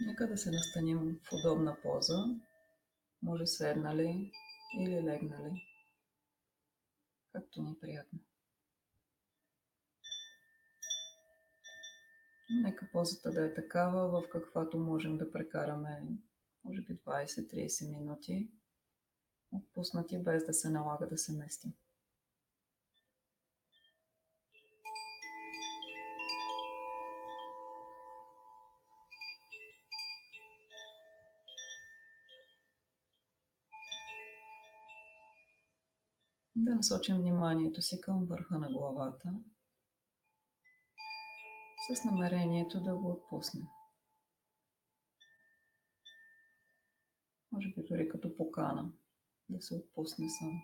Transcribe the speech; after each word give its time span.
Нека 0.00 0.28
да 0.28 0.38
се 0.38 0.50
настаним 0.50 1.20
в 1.24 1.32
удобна 1.32 1.76
поза, 1.82 2.24
може 3.22 3.46
седнали 3.46 4.32
или 4.78 5.02
легнали, 5.02 5.62
както 7.32 7.62
ни 7.62 7.70
е 7.70 7.80
приятно. 7.80 8.18
Нека 12.50 12.88
позата 12.92 13.30
да 13.30 13.46
е 13.46 13.54
такава, 13.54 14.08
в 14.08 14.28
каквато 14.28 14.78
можем 14.78 15.18
да 15.18 15.32
прекараме 15.32 16.02
може 16.64 16.80
би 16.80 16.98
20-30 16.98 17.98
минути, 17.98 18.50
отпуснати 19.52 20.18
без 20.18 20.46
да 20.46 20.54
се 20.54 20.70
налага 20.70 21.06
да 21.06 21.18
се 21.18 21.32
местим. 21.32 21.72
Да 36.66 36.74
насочим 36.74 37.16
вниманието 37.16 37.82
си 37.82 38.00
към 38.00 38.26
върха 38.26 38.58
на 38.58 38.68
главата, 38.72 39.34
с 41.88 42.04
намерението 42.04 42.80
да 42.80 42.94
го 42.94 43.10
отпуснем. 43.10 43.66
Може 47.52 47.68
би 47.68 47.82
дори 47.88 48.08
като 48.08 48.36
покана 48.36 48.92
да 49.48 49.62
се 49.62 49.74
отпусне 49.74 50.26
сам. 50.38 50.62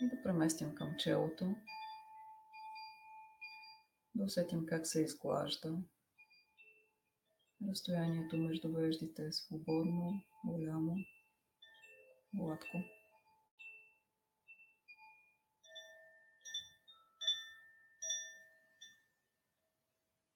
И 0.00 0.08
да 0.08 0.22
преместим 0.22 0.74
към 0.74 0.96
челото. 0.98 1.54
Да 4.14 4.24
усетим 4.24 4.66
как 4.66 4.86
се 4.86 5.02
изглажда. 5.02 5.78
Разстоянието 7.68 8.36
между 8.36 8.72
веждите 8.72 9.26
е 9.26 9.32
свободно, 9.32 10.22
голямо, 10.44 10.96
гладко. 12.34 12.84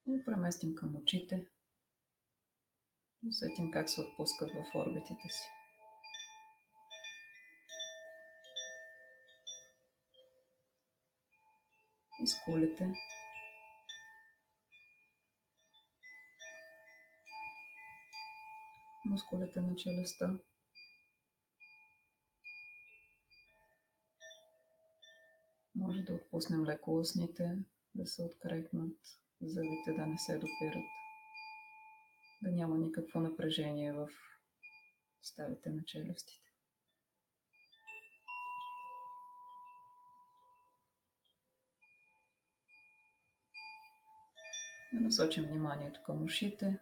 И 0.06 0.24
преместим 0.24 0.74
към 0.74 0.96
очите. 0.96 1.46
Усетим 3.28 3.70
как 3.70 3.90
се 3.90 4.00
отпускат 4.00 4.50
в 4.50 4.74
орбитите 4.74 5.28
си. 5.28 5.48
И 12.22 12.26
скулите. 12.26 12.92
Мускулите 19.18 19.60
на 19.60 19.76
челюстта. 19.76 20.38
Може 25.74 26.02
да 26.02 26.14
отпуснем 26.14 26.64
леко 26.64 26.98
устните, 26.98 27.58
да 27.94 28.06
се 28.06 28.22
открекнат, 28.22 28.96
зъбите 29.40 29.92
да 29.96 30.06
не 30.06 30.18
се 30.18 30.34
допират, 30.34 30.84
да 32.42 32.50
няма 32.50 32.78
никакво 32.78 33.20
напрежение 33.20 33.92
в 33.92 34.08
ставите 35.22 35.70
на 35.70 35.84
челюстите. 35.84 36.52
Насочим 44.92 45.44
вниманието 45.44 46.02
към 46.02 46.24
ушите. 46.24 46.78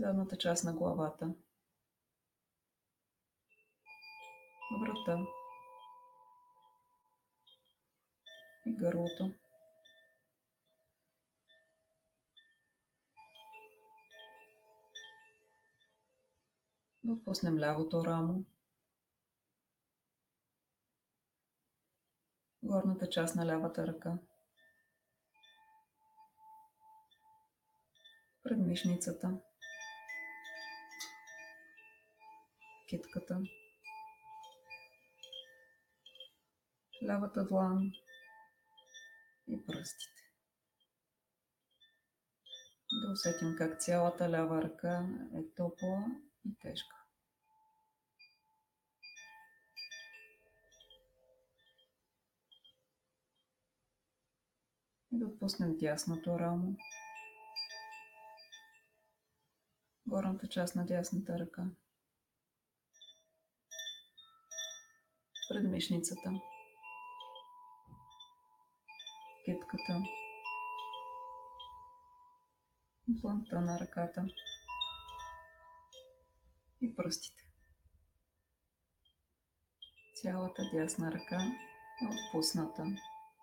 Задната 0.00 0.36
част 0.36 0.64
на 0.64 0.72
главата. 0.72 1.34
Врата. 4.80 5.26
и 8.66 8.72
гърлото. 8.76 9.34
Да 17.04 17.16
лявото 17.58 18.04
рамо. 18.04 18.44
Горната 22.62 23.08
част 23.08 23.36
на 23.36 23.46
лявата 23.46 23.86
ръка. 23.86 24.18
Предмишницата. 28.42 29.40
Китката. 32.90 33.42
Лявата 37.02 37.44
длан 37.44 37.92
и 39.48 39.66
пръстите. 39.66 40.22
Да 42.92 43.12
усетим 43.12 43.54
как 43.58 43.80
цялата 43.80 44.30
лява 44.30 44.62
ръка 44.62 45.08
е 45.34 45.54
топла 45.56 46.06
и 46.44 46.58
тежка. 46.58 46.96
И 55.12 55.18
да 55.18 55.26
отпуснем 55.26 55.76
дясното 55.76 56.38
рамо. 56.38 56.76
Горната 60.06 60.48
част 60.48 60.76
на 60.76 60.86
дясната 60.86 61.38
ръка. 61.38 61.66
Предмишницата 65.50 66.30
китката, 69.44 70.02
дланта 73.08 73.60
на 73.60 73.80
ръката. 73.80 74.26
И 76.80 76.96
пръстите. 76.96 77.42
Цялата 80.14 80.62
дясна 80.72 81.12
ръка 81.12 81.42
е 82.02 82.06
отпусната. 82.06 82.84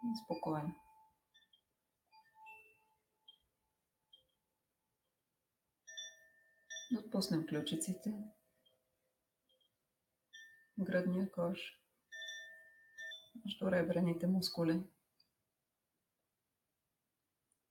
И 0.03 0.17
спокойна. 0.23 0.75
Отпуснем 7.00 7.46
ключиците, 7.47 8.13
гръдния 10.79 11.31
кош, 11.31 11.77
между 13.47 13.72
ребрените 13.72 14.28
мускули? 14.28 14.84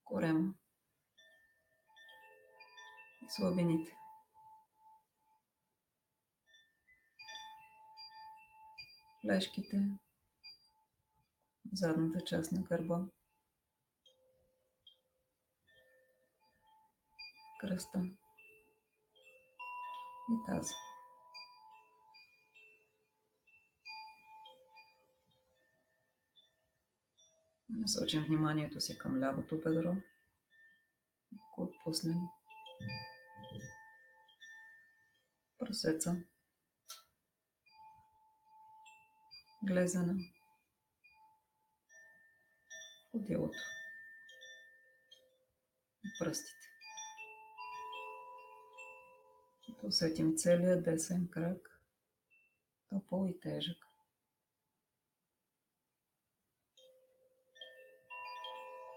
Корема 0.03 0.53
и 3.21 3.29
слабините. 3.29 3.95
Плешките, 9.21 9.77
задната 11.73 12.25
част 12.25 12.51
на 12.51 12.61
гърба, 12.61 13.05
кръста. 17.59 17.99
И 20.29 20.35
тази. 20.47 20.86
Насочим 27.87 28.23
вниманието 28.23 28.81
си 28.81 28.97
към 28.97 29.19
лявото 29.19 29.57
бедро. 29.57 29.95
Ако 31.35 31.61
отпуснем 31.61 32.17
прасеца, 35.59 36.15
глезена, 39.63 40.15
отделото 43.13 43.57
и 46.03 46.09
пръстите. 46.19 46.67
Усетим 49.83 50.37
целият 50.37 50.83
десен 50.83 51.27
кръг, 51.31 51.81
топъл 52.89 53.27
и 53.29 53.39
тежък. 53.39 53.86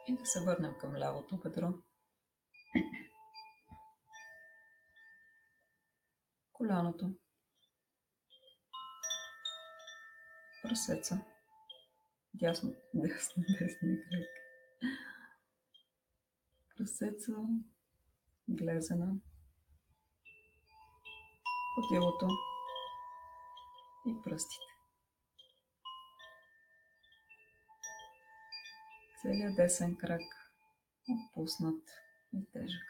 И 0.09 0.17
да 0.17 0.27
се 0.27 0.45
върнем 0.45 0.75
към 0.81 0.97
лявото 0.97 1.37
бедро. 1.37 1.69
Коляното. 6.53 7.15
прасеца, 10.63 11.21
дясно, 12.35 12.75
дясно, 12.95 13.45
десния 13.59 13.99
кръг, 14.03 14.29
прасеца, 16.77 17.33
глезена, 18.49 19.15
по 21.75 21.81
и 24.07 24.23
пръстите. 24.25 24.70
Целият 29.23 29.57
десен 29.57 29.97
крак 29.97 30.23
отпуснат 31.09 31.83
и 32.33 32.51
тежък. 32.53 32.87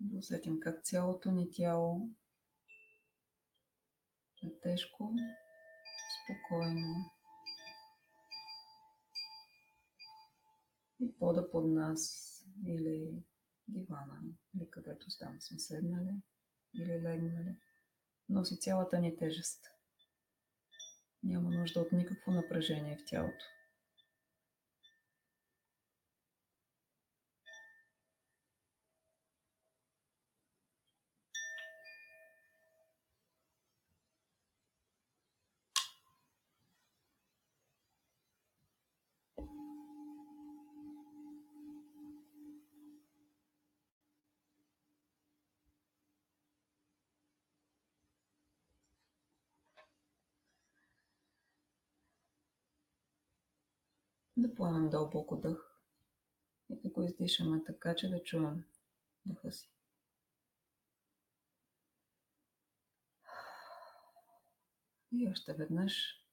Да 0.00 0.18
усетим 0.18 0.60
как 0.60 0.84
цялото 0.84 1.30
ни 1.30 1.50
тяло 1.50 2.08
е 4.42 4.60
тежко, 4.62 5.14
спокойно 6.24 7.10
и 11.00 11.18
пода 11.18 11.50
под 11.50 11.66
нас 11.66 12.26
или 12.66 13.24
дивана, 13.68 14.20
или 14.56 14.70
където 14.70 15.06
там 15.18 15.40
сме 15.40 15.58
седнали 15.58 16.14
или 16.74 17.02
легнали, 17.02 17.56
носи 18.28 18.60
цялата 18.60 18.98
ни 18.98 19.16
тежест. 19.16 19.79
Няма 21.22 21.50
нужда 21.50 21.80
от 21.80 21.92
никакво 21.92 22.32
напрежение 22.32 22.96
в 22.96 23.04
тялото. 23.04 23.44
Да 54.50 54.56
поемем 54.56 54.90
дълбоко 54.90 55.36
дъх 55.36 55.80
и 56.70 56.80
да 56.80 56.88
го 56.90 57.02
издишаме 57.02 57.64
така, 57.64 57.94
че 57.94 58.10
да 58.10 58.22
чуем 58.22 58.64
дъха 59.26 59.52
си. 59.52 59.70
И 65.12 65.28
още 65.30 65.54
веднъж. 65.54 66.24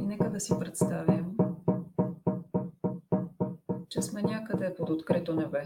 И 0.00 0.04
нека 0.04 0.30
да 0.30 0.40
си 0.40 0.52
представим, 0.58 1.36
че 3.88 4.02
сме 4.02 4.22
някъде 4.22 4.74
под 4.74 4.90
открито 4.90 5.34
небе 5.34 5.64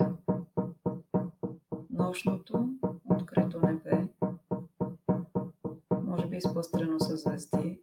нощното 1.95 2.69
открито 3.11 3.61
небе, 3.61 4.09
може 6.03 6.27
би 6.27 6.37
изпъстрено 6.37 7.01
с 7.01 7.17
звезди, 7.17 7.81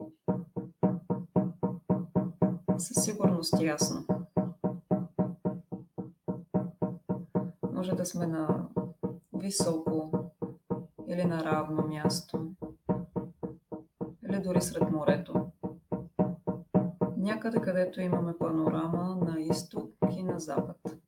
със 2.78 3.04
сигурност 3.04 3.62
ясно. 3.62 4.06
Може 7.72 7.92
да 7.92 8.06
сме 8.06 8.28
на 8.28 8.68
високо 9.34 10.12
или 11.08 11.26
на 11.26 11.44
равно 11.44 11.88
място, 11.88 12.52
или 14.30 14.40
дори 14.40 14.62
сред 14.62 14.92
морето. 14.92 15.48
Някъде, 17.18 17.62
където 17.62 18.02
имаме 18.02 18.38
панорама 18.38 19.18
на 19.26 19.42
изток 19.42 19.92
и 20.18 20.24
на 20.24 20.40
запад. 20.40 21.01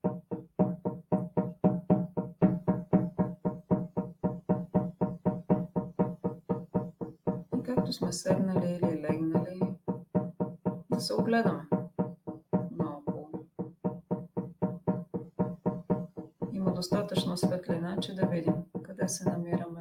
Сме 7.92 8.12
седнали 8.12 8.80
или 8.84 9.02
легнали, 9.02 9.62
да 10.90 11.00
се 11.00 11.14
огледаме 11.14 11.68
наоколо. 12.72 13.30
Има 16.52 16.74
достатъчно 16.74 17.38
светлина, 17.38 17.98
че 18.02 18.16
да 18.16 18.26
видим 18.26 18.56
къде 18.84 19.08
се 19.08 19.30
намираме. 19.30 19.73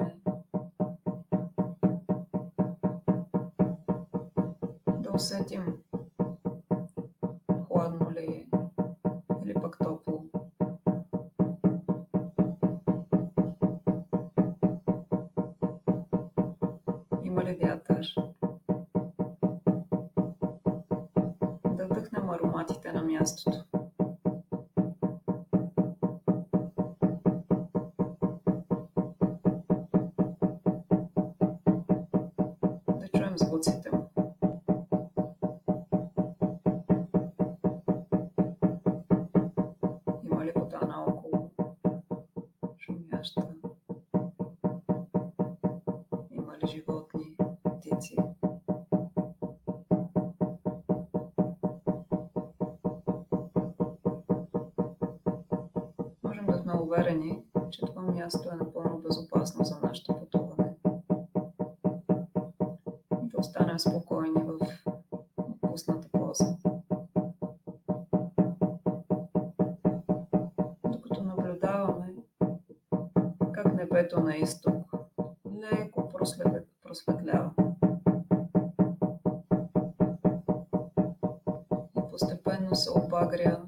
Останем 63.43 63.79
спокойни 63.79 64.41
в 64.43 64.57
отпусната 65.37 66.07
поза. 66.11 66.57
Докато 70.85 71.23
наблюдаваме 71.23 72.13
как 73.51 73.73
небето 73.73 74.19
на 74.19 74.35
изток 74.35 74.93
леко 75.61 76.09
просветлява. 76.83 77.51
И 81.97 82.01
постепенно 82.11 82.75
се 82.75 82.89
обагря 82.91 83.61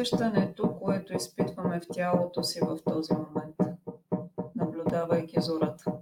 усещането, 0.00 0.74
което 0.82 1.16
изпитваме 1.16 1.80
в 1.80 1.86
тялото 1.92 2.42
си 2.42 2.60
в 2.62 2.78
този 2.84 3.12
момент, 3.12 3.56
наблюдавайки 4.56 5.40
зората? 5.40 5.92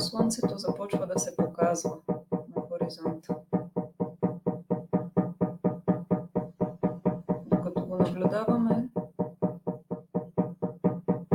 Слънцето 0.00 0.58
започва 0.58 1.06
да 1.06 1.18
се 1.18 1.36
показва 1.36 1.96
на 2.56 2.62
хоризонта. 2.68 3.34
Докато 7.46 7.86
го 7.86 7.96
наблюдаваме, 7.96 8.88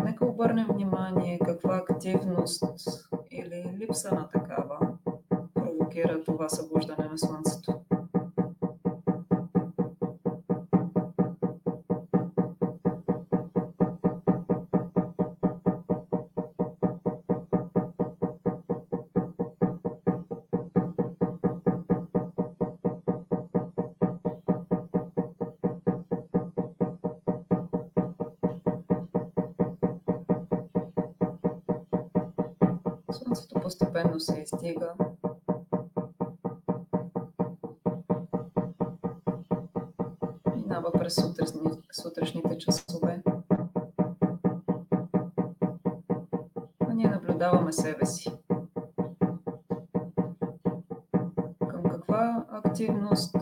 нека 0.03 0.25
обърнем 0.25 0.67
внимание 0.67 1.39
каква 1.39 1.75
активност 1.75 2.63
или 3.31 3.77
липса 3.77 4.15
на 4.15 4.29
такава 4.29 4.79
провокира 5.53 6.23
това 6.23 6.49
събуждане 6.49 7.07
на 7.11 7.17
Слънцето. 7.17 7.60
Се 34.61 34.67
изтига. 34.67 34.93
Минава 40.55 40.91
през 40.91 41.15
сутрешни, 41.15 41.61
сутрешните 41.91 42.57
часове. 42.57 43.23
А 46.79 46.93
ние 46.93 47.07
наблюдаваме 47.07 47.73
себе 47.73 48.05
си. 48.05 48.31
Към 51.69 51.83
каква 51.83 52.45
активност 52.49 53.35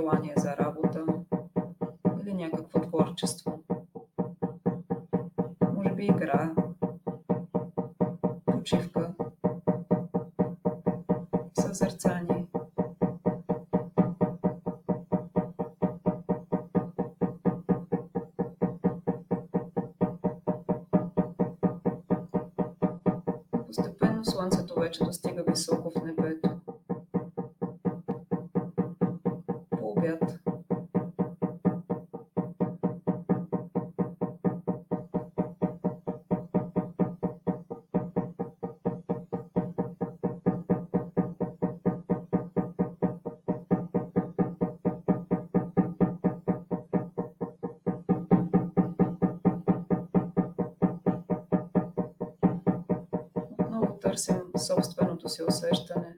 желание 0.00 0.34
за 0.36 0.56
работа 0.56 1.04
или 2.22 2.34
някакво 2.34 2.80
творчество. 2.80 3.62
Може 5.74 5.90
би 5.90 6.04
игра, 6.04 6.54
почивка, 8.46 9.12
съзерцание. 11.60 12.46
Постепенно 23.66 24.24
Слънцето 24.24 24.74
вече 24.80 25.04
достига 25.04 25.44
високо 25.48 25.90
в 25.90 26.04
небето. 26.04 26.19
Собственото 55.40 55.52
си 55.52 55.66
усещане, 55.66 56.14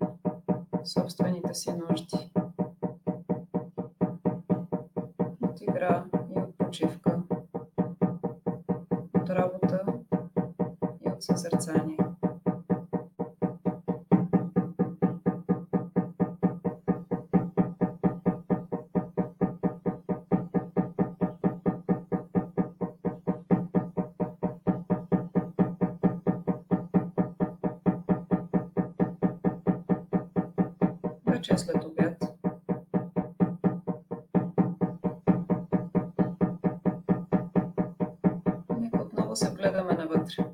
отново 39.33 39.37
се 39.37 39.62
гледаме 39.62 39.93
навътре. 39.93 40.45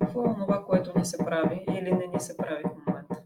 Какво 0.00 0.24
е 0.24 0.28
онова, 0.28 0.64
което 0.64 0.98
ни 0.98 1.04
се 1.04 1.18
прави 1.18 1.64
или 1.68 1.92
не 1.92 2.06
ни 2.06 2.20
се 2.20 2.36
прави 2.36 2.62
в 2.64 2.86
момента? 2.86 3.22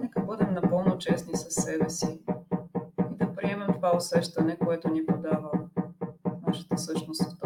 Нека 0.00 0.20
бъдем 0.20 0.54
напълно 0.54 0.98
честни 0.98 1.36
със 1.36 1.54
себе 1.54 1.90
си 1.90 2.20
и 3.12 3.16
да 3.16 3.34
приемем 3.34 3.68
това 3.74 3.96
усещане, 3.96 4.56
което 4.56 4.88
ни 4.88 5.06
подава 5.06 5.50
нашата 6.46 6.78
същност 6.78 7.41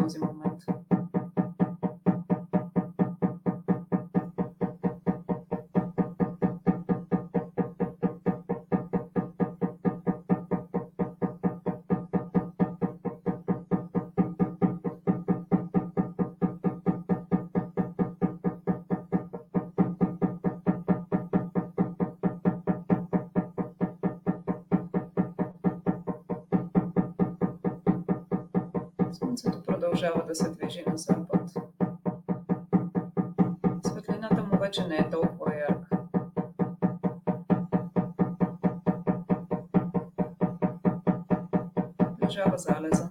120 30.27 30.61
veži 30.61 30.83
na 30.85 30.97
zapad. 30.97 31.49
Svetlina 33.83 34.29
tam 34.29 34.49
mogoče 34.51 34.87
ne 34.87 34.95
je 34.95 35.11
toliko 35.11 35.51
jarka. 35.51 35.97
Država 42.19 42.57
zaleza. 42.57 43.06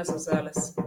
Идва 0.00 0.18
време 0.18 0.50
за 0.54 0.79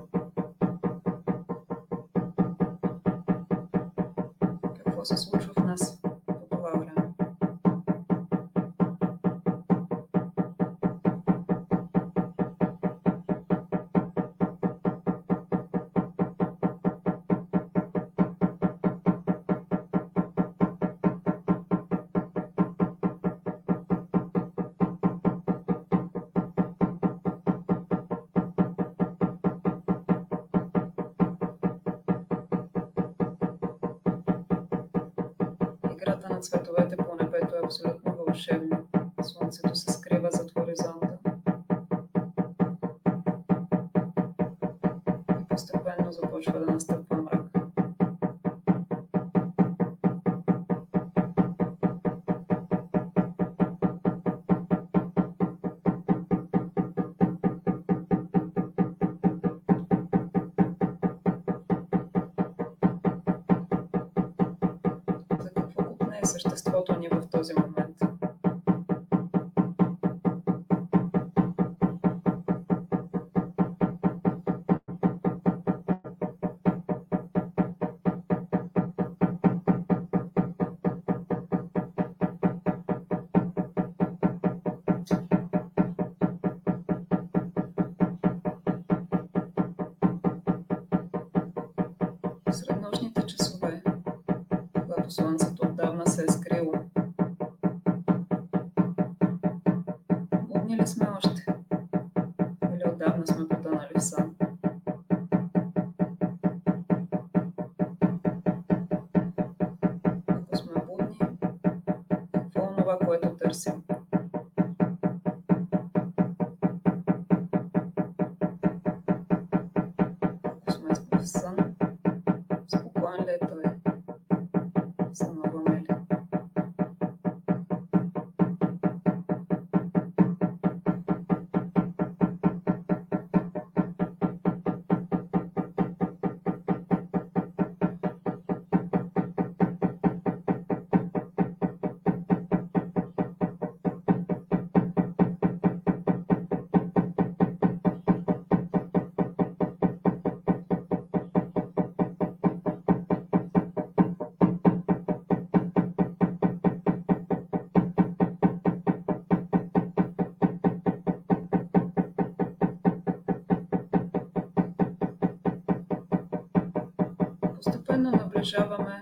постепенно 167.93 168.12
наближаваме 168.12 169.01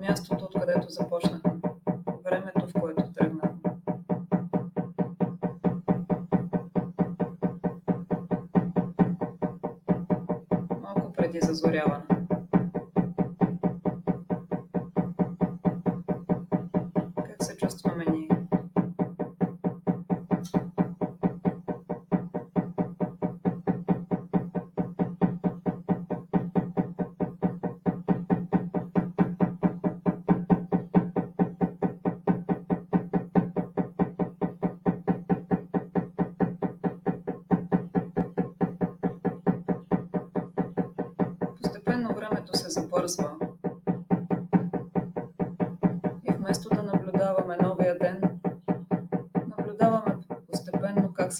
мястото, 0.00 0.44
откъдето 0.44 0.88
започнахме. 0.88 1.51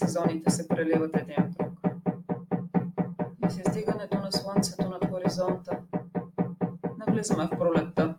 сезоните 0.05 0.49
се 0.49 0.67
преливат 0.67 1.17
един 1.17 1.35
от 1.39 1.51
друг. 1.51 1.79
И 3.47 3.51
с 3.51 3.57
издигането 3.57 4.17
на 4.19 4.31
слънцето 4.31 4.89
над 4.89 5.09
хоризонта 5.09 5.77
навлизаме 6.97 7.47
в 7.47 7.57
пролетта. 7.57 8.15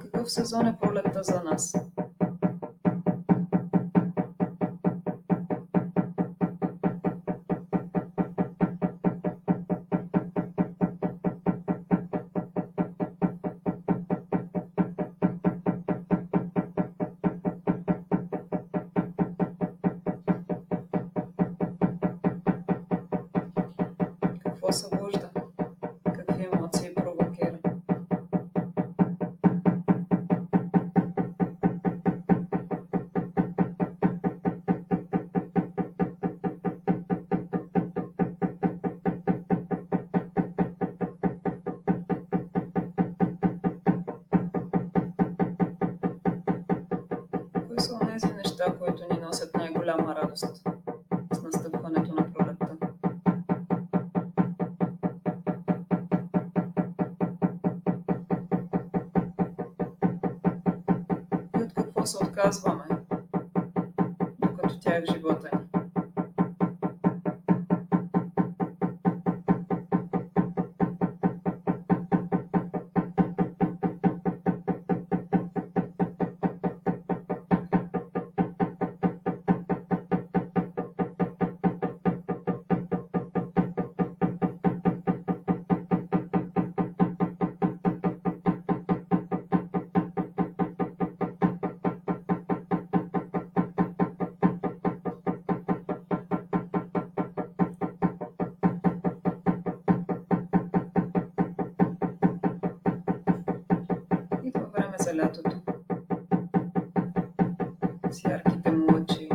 Какъв 0.00 0.32
сезон 0.32 0.66
е 0.66 0.78
пролетта 0.80 1.22
за 1.22 1.42
нас? 1.42 1.74
posso 24.64 24.88
hoje 24.98 25.23
за 105.14 105.22
лятото. 105.22 105.56
С 108.10 108.24
ярките 108.24 108.70
му 108.70 108.86
лъчи. 108.94 109.28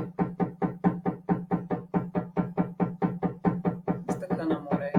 С 4.11 4.19
дъха 4.19 4.45
на 4.45 4.59
море. 4.59 4.93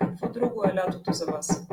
Какво 0.00 0.28
друго 0.28 0.64
е 0.64 0.74
лятото 0.74 1.12
за 1.12 1.26
вас? 1.26 1.68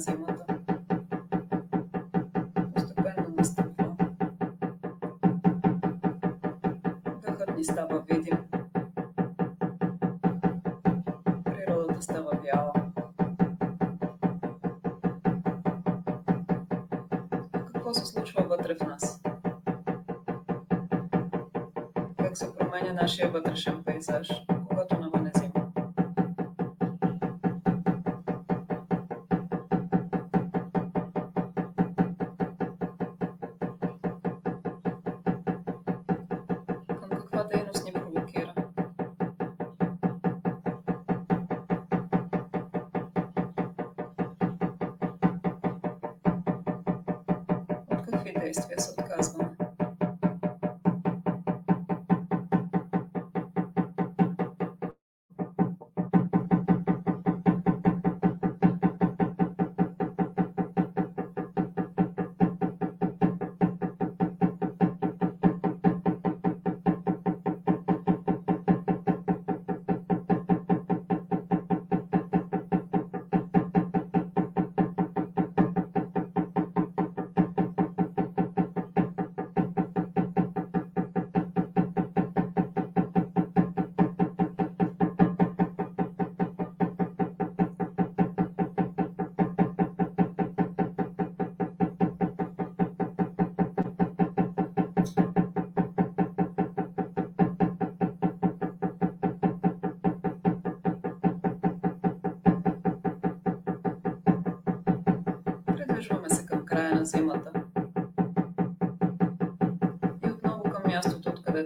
Зимата. 0.00 0.44
Постепенно 2.74 3.34
настъпва. 3.36 3.96
Дъхът 7.22 7.56
ни 7.56 7.64
става 7.64 8.04
видим. 8.10 8.38
Природата 11.44 12.02
става 12.02 12.30
бяла. 12.42 12.72
Какво 17.72 17.94
се 17.94 18.06
случва 18.06 18.42
вътре 18.42 18.74
в 18.74 18.86
нас? 18.86 19.22
Как 22.18 22.36
се 22.36 22.54
променя 22.56 22.92
нашия 22.92 23.30
вътрешен 23.30 23.82
пейзаж, 23.84 24.28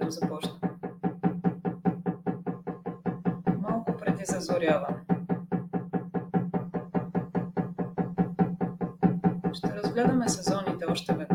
там 0.08 0.12
започна. 0.12 0.52
Малко 3.58 3.96
преди 3.96 4.24
зазоряване. 4.24 4.96
Ще 9.52 9.74
разгледаме 9.74 10.28
сезоните 10.28 10.84
още 10.90 11.12
веднъж. 11.12 11.27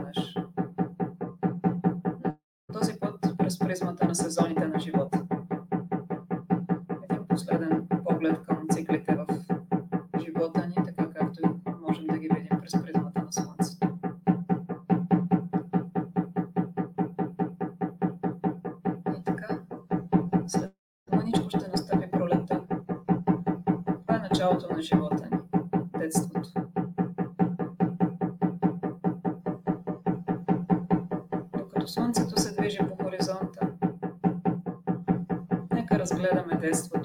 August 36.63 36.93
with 36.93 37.02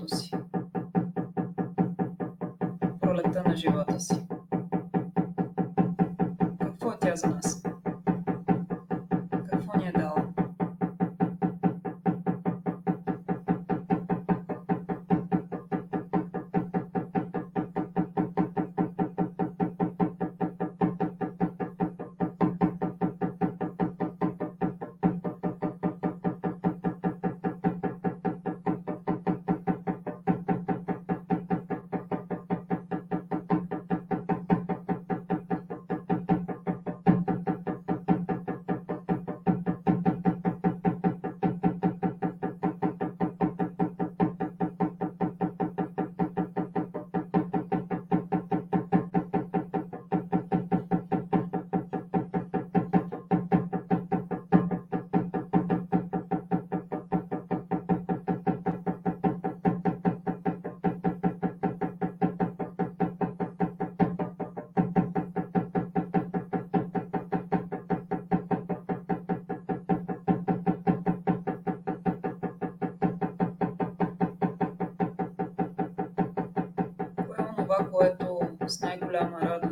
najgorem 78.80 79.30
narodu. 79.30 79.68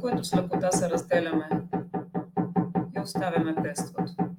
Което 0.00 0.24
с 0.24 0.36
лекота 0.36 0.72
се 0.72 0.90
разделяме 0.90 1.48
и 2.96 3.00
оставяме 3.00 3.52
детството. 3.52 4.29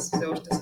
seus 0.00 0.59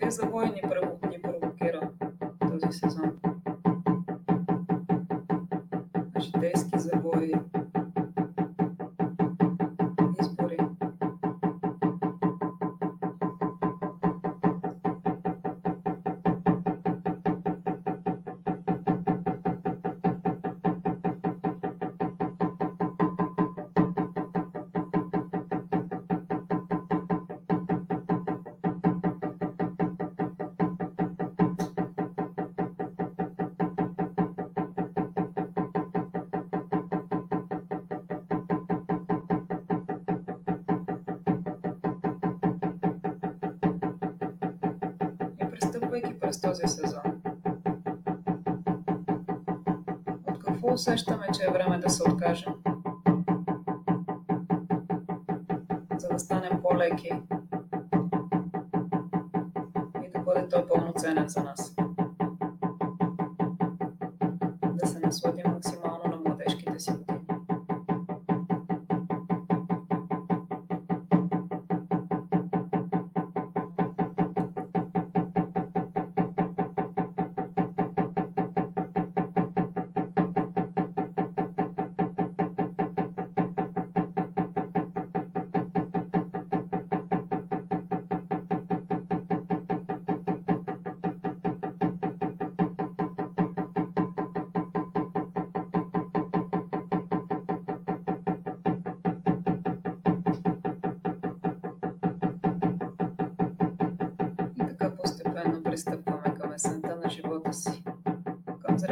кризової, 0.00 0.50
ні 0.50 0.60
Дніпро, 0.60 0.98
Дніпрокира. 1.02 1.88
Дуже 2.40 2.72
сезон. 2.72 3.09
усещаме, 50.80 51.26
че 51.34 51.44
е 51.44 51.52
време 51.52 51.78
да 51.78 51.90
се 51.90 52.02
откажем, 52.02 52.54
за 55.98 56.08
да 56.08 56.18
станем 56.18 56.62
по-леки. 56.62 57.12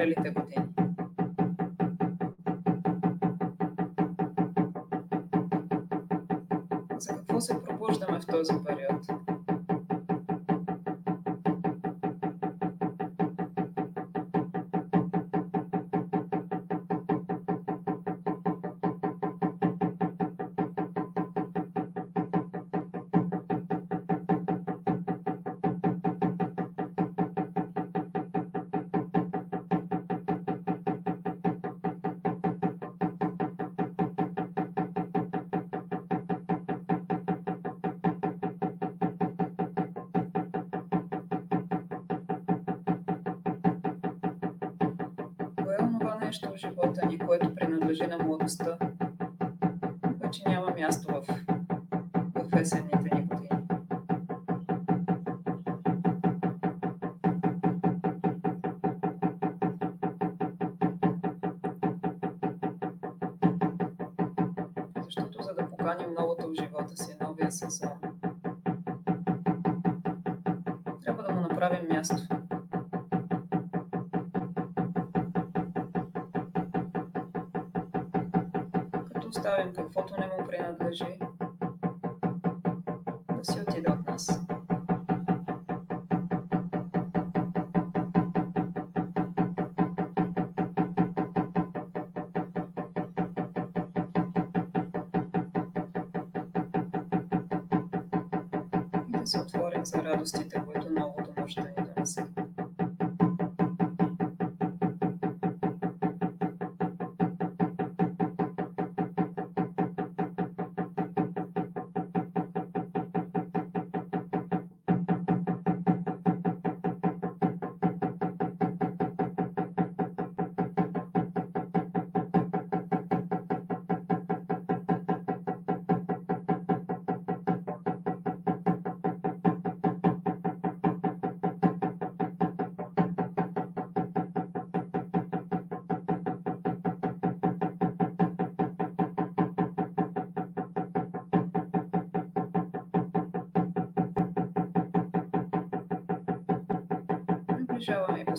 Feliz 0.08 0.22
temporada. 0.22 0.47
живота 46.78 47.18
което 47.18 47.54
принадлежи 47.54 48.06
на 48.06 48.18
младостта, 48.18 48.78
вече 50.24 50.42
няма 50.46 50.70
място 50.70 51.12
в, 51.12 51.24
в 52.34 52.60
есенните 52.60 53.14
ни 53.14 53.22
години. 53.22 53.48
Защото 65.04 65.42
за 65.42 65.54
да 65.54 65.70
поканим 65.70 66.14
новото 66.18 66.48
в 66.48 66.54
живота 66.54 66.96
си, 66.96 67.16
новия 67.20 67.52
сезон, 67.52 67.90
трябва 71.04 71.22
да 71.22 71.32
му 71.32 71.40
направим 71.40 71.88
място. 71.88 72.37
каквото 79.72 80.14
не 80.20 80.26
му 80.26 80.46
принадлежи. 80.46 81.18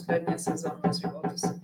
goodness 0.07 0.47
is 0.47 0.65
on 0.65 0.81
those. 0.81 1.58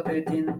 Че 0.00 0.24
това 0.24 0.51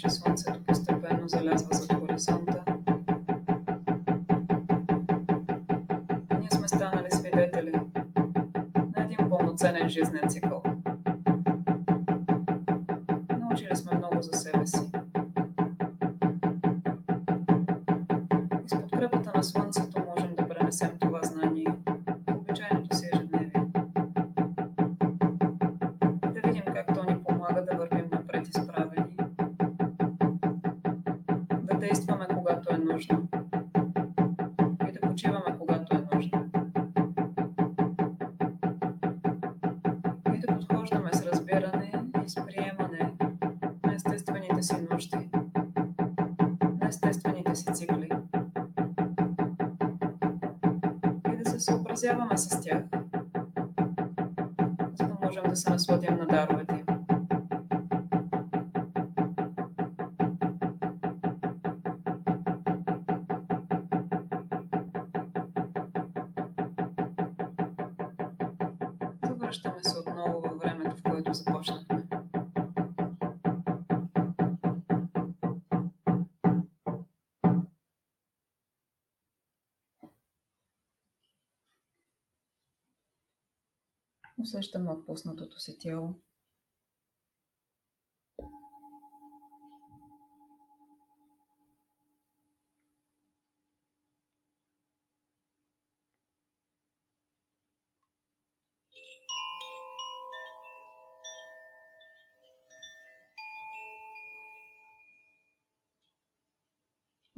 че 0.00 0.10
слънцето 0.10 0.64
постепенно 0.66 1.28
залязва 1.28 1.68
зад 1.74 1.92
хоризонта. 1.92 2.64
Ние 6.38 6.48
сме 6.50 6.68
станали 6.68 7.10
свидетели 7.10 7.80
на 8.96 9.04
един 9.04 9.28
пълноценен 9.30 9.88
жизнен 9.88 10.28
цикъл. 10.28 10.62
Научили 13.38 13.76
сме 13.76 13.96
много 13.96 14.22
за 14.22 14.38
себе 14.38 14.66
си. 14.66 14.89
Усещаме 84.60 84.92
отпуснатото 84.92 85.60
си 85.60 85.78
тяло. 85.78 86.14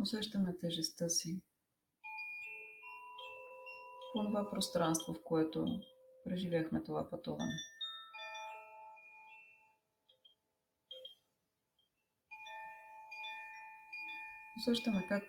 Усещаме 0.00 0.58
тежестта 0.58 1.08
си 1.08 1.42
това 4.12 4.50
пространство, 4.50 5.14
в 5.14 5.22
което 5.24 5.80
преживяхме 6.24 6.82
това 6.82 7.10
пътуване. 7.10 7.52
Усещаме 14.58 15.06
как 15.08 15.22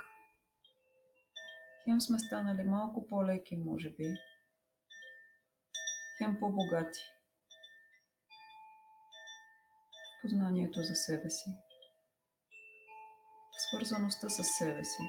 хем 1.85 2.01
сме 2.01 2.19
станали 2.19 2.63
малко 2.63 3.07
по-леки, 3.07 3.57
може 3.57 3.89
би, 3.89 4.03
хем 6.17 6.37
по-богати 6.39 6.99
познанието 10.21 10.81
за 10.81 10.95
себе 10.95 11.29
си, 11.29 11.49
свързаността 13.69 14.29
с 14.29 14.43
себе 14.43 14.83
си, 14.83 15.03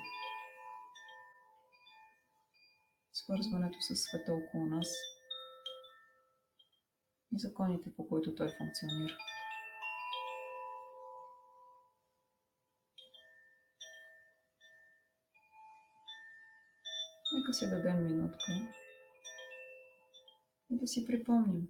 свързването 3.13 3.79
с 3.81 3.97
света 3.97 4.33
около 4.35 4.67
нас 4.67 4.89
и 7.35 7.39
законите, 7.39 7.95
по 7.97 8.09
които 8.09 8.35
той 8.35 8.49
функционира. 8.49 9.17
Нека 17.37 17.53
си 17.53 17.71
дадем 17.71 18.05
минутка 18.05 18.53
и 20.71 20.79
да 20.79 20.87
си 20.87 21.07
припомним 21.07 21.69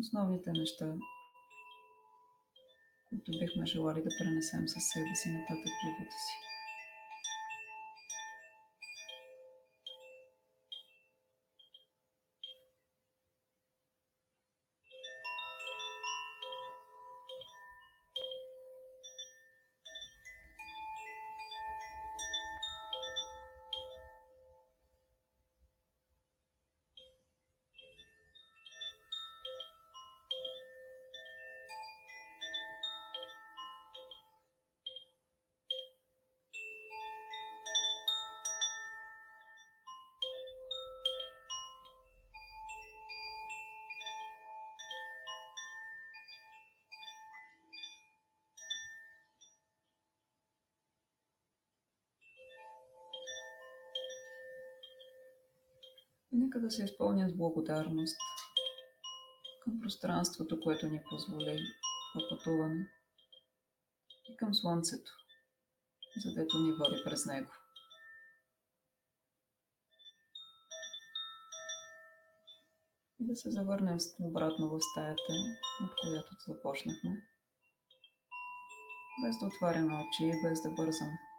основните 0.00 0.52
неща, 0.52 0.94
които 3.08 3.30
бихме 3.38 3.66
желали 3.66 4.02
да 4.02 4.10
пренесем 4.20 4.68
със 4.68 4.82
себе 4.92 5.14
си 5.14 5.28
нататък 5.30 5.72
живота 5.84 6.16
си. 6.24 6.43
Нека 56.36 56.60
да 56.60 56.70
се 56.70 56.84
изпълнят 56.84 57.30
с 57.30 57.36
благодарност 57.36 58.16
към 59.64 59.80
пространството, 59.80 60.60
което 60.60 60.86
ни 60.86 61.02
позволи 61.10 61.58
да 62.14 62.28
пътуваме 62.28 62.90
и 64.28 64.36
към 64.36 64.54
Слънцето, 64.54 65.12
задето 66.24 66.58
ни 66.58 66.72
води 66.72 67.02
през 67.04 67.26
него. 67.26 67.50
И 73.20 73.26
да 73.26 73.36
се 73.36 73.50
завърнем 73.50 73.98
обратно 74.20 74.68
в 74.68 74.78
стаята, 74.90 75.32
от 75.84 75.90
която 76.00 76.30
започнахме, 76.48 77.10
без 79.24 79.38
да 79.38 79.46
отваряме 79.46 79.94
очи 79.94 80.24
и 80.24 80.42
без 80.42 80.62
да 80.62 80.70
бързаме. 80.70 81.33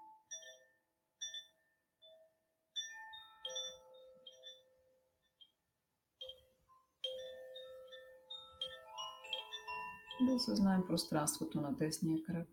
Осъзнаем 10.36 10.88
пространството 10.88 11.62
на 11.62 11.76
десния 11.76 12.24
крак. 12.24 12.48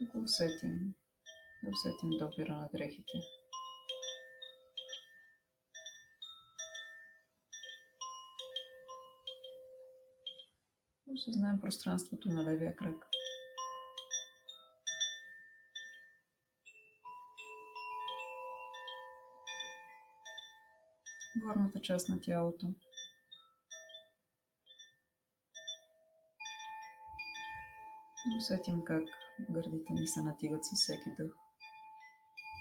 Да 0.00 0.06
го 0.06 0.22
усетим. 0.22 0.94
Да 1.64 1.70
усетим 1.70 2.10
допира 2.10 2.52
на 2.52 2.68
дрехите. 2.72 3.18
Осъзнаем 11.14 11.60
пространството 11.60 12.28
на 12.28 12.44
левия 12.44 12.76
крак. 12.76 13.10
горната 21.40 21.80
част 21.80 22.08
на 22.08 22.20
тялото. 22.20 22.66
Усетим 28.40 28.84
как 28.84 29.02
гърдите 29.50 29.92
ни 29.92 30.06
се 30.06 30.22
натигат 30.22 30.64
със 30.64 30.78
всеки 30.82 31.10
дъх 31.18 31.32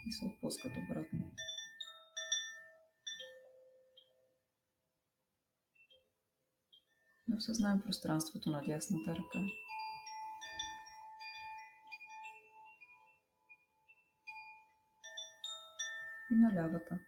и 0.07 0.13
се 0.13 0.25
отпускат 0.25 0.71
обратно. 0.71 1.31
Да 7.27 7.37
осъзнаем 7.37 7.81
пространството 7.81 8.49
на 8.49 8.61
дясната 8.61 9.11
ръка. 9.11 9.39
И 16.31 16.35
на 16.35 16.53
лявата. 16.53 16.99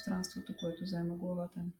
Пространството, 0.00 0.56
което 0.56 0.86
заема 0.86 1.16
главата 1.16 1.60
ни. 1.60 1.72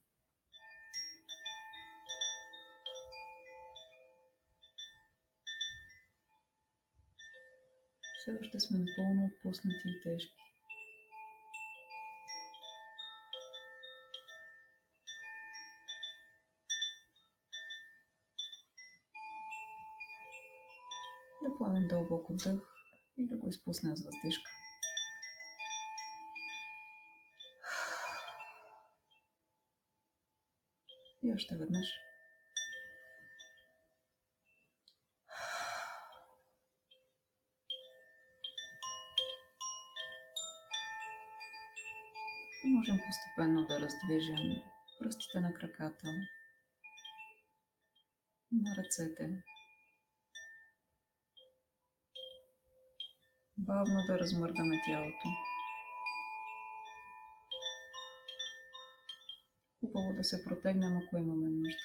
Все 8.19 8.39
още 8.41 8.61
сме 8.61 8.79
напълно 8.79 9.27
отпуснати 9.27 9.77
и 9.87 10.03
тежки. 10.03 10.35
Да 21.43 21.59
поемем 21.59 21.89
дълбоко 21.89 22.33
вдъх 22.33 22.61
и 23.17 23.27
да 23.27 23.37
го 23.37 23.49
изпуснем 23.49 23.97
с 23.97 24.05
въздишка. 24.05 24.60
И 31.31 31.35
още 31.35 31.57
веднъж. 31.57 31.89
И 42.65 42.69
можем 42.69 42.99
постепенно 43.07 43.67
да 43.67 43.81
раздвижим 43.81 44.63
пръстите 44.99 45.41
на 45.41 45.55
краката, 45.55 46.07
на 48.53 48.77
ръцете. 48.77 49.43
Бавно 53.57 54.03
да 54.07 54.19
размърдаме 54.19 54.83
тялото. 54.87 55.50
Хубаво 59.93 60.13
да 60.13 60.25
се 60.25 60.45
протегнем, 60.45 60.97
ако 60.97 61.17
имаме 61.17 61.49
нужда. 61.49 61.79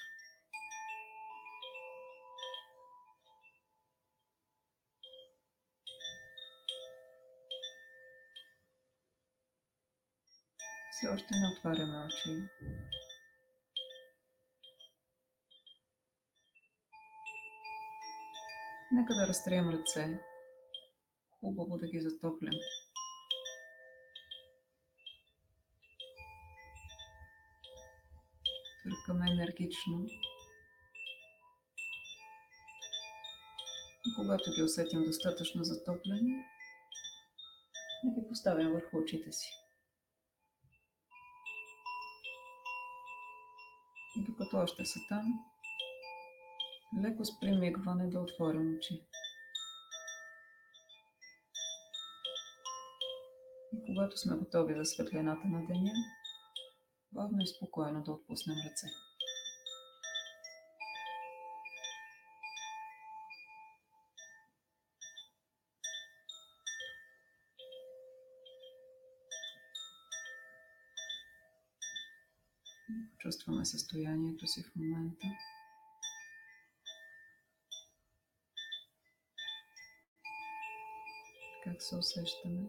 Все 10.90 11.08
още 11.08 11.34
не 11.34 11.48
отваряме 11.48 12.06
очи. 12.06 12.48
Нека 18.92 19.14
да 19.14 19.26
разтрием 19.28 19.68
ръце. 19.68 20.20
Хубаво 21.40 21.78
да 21.78 21.86
ги 21.88 22.00
затоплим. 22.00 22.52
Търкаме 29.16 29.32
енергично. 29.32 30.06
И 34.06 34.14
когато 34.16 34.50
ги 34.50 34.62
усетим 34.62 35.04
достатъчно 35.04 35.64
затоплени, 35.64 36.44
да 38.04 38.20
ги 38.20 38.28
поставим 38.28 38.72
върху 38.72 38.98
очите 38.98 39.32
си. 39.32 39.48
И 44.16 44.24
докато 44.24 44.56
още 44.56 44.84
са 44.84 45.00
там, 45.08 45.24
леко 47.02 47.24
с 47.24 47.40
примигване 47.40 48.10
да 48.10 48.20
отворим 48.20 48.76
очи. 48.76 48.94
И 53.72 53.86
когато 53.86 54.18
сме 54.18 54.36
готови 54.36 54.74
за 54.74 54.84
светлината 54.84 55.48
на 55.48 55.66
деня, 55.66 55.92
бавно 57.12 57.38
и 57.40 57.46
спокойно 57.46 58.02
да 58.02 58.12
отпуснем 58.12 58.56
ръце. 58.56 59.05
Чувстваме 73.26 73.64
състоянието 73.64 74.46
си 74.46 74.62
в 74.62 74.76
момента. 74.76 75.26
Как 81.64 81.82
се 81.82 81.96
усещаме? 81.96 82.68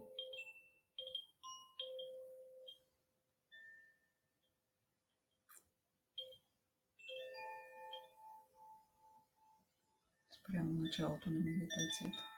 спрямо 10.41 10.74
началото 10.74 11.30
на 11.30 11.39
медитацията. 11.39 12.36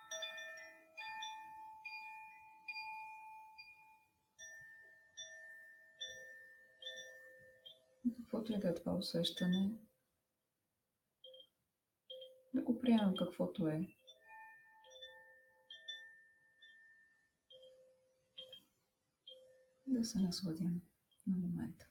Каквото 8.30 8.54
и 8.54 8.60
да 8.60 8.70
е 8.70 8.74
това 8.74 8.94
усещане, 8.94 9.72
да 12.54 12.62
го 12.62 12.80
приемам 12.80 13.14
каквото 13.18 13.68
е. 13.68 13.88
Да 19.88 20.06
се 20.06 20.20
насладим 20.20 20.82
на 21.28 21.38
момента. 21.38 21.88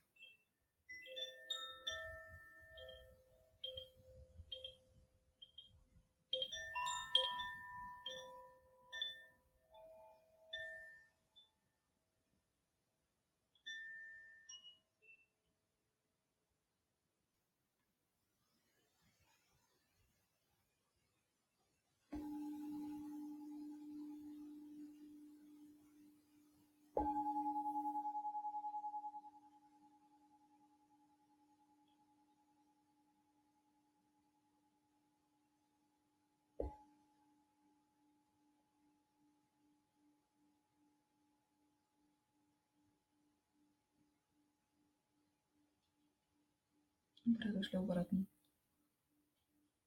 Ну, 47.29 47.35
произошли 47.35 47.79
оборотни. 47.79 48.26